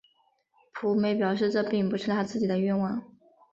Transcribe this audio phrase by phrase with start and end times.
[0.73, 3.03] 晋美表示这并不是他自己的愿望。